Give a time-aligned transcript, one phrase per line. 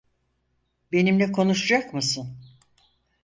[0.91, 2.35] Benimle konuşacak mısın?